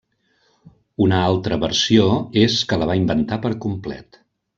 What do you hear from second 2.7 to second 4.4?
que la va inventar per complet.